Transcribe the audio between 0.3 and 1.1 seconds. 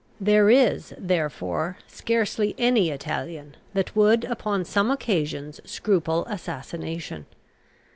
is,